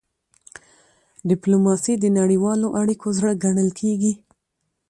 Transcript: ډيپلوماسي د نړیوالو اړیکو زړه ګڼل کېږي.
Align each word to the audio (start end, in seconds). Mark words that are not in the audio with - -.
ډيپلوماسي 1.29 1.93
د 1.99 2.05
نړیوالو 2.19 2.67
اړیکو 2.81 3.07
زړه 3.17 3.31
ګڼل 3.43 3.69
کېږي. 3.79 4.13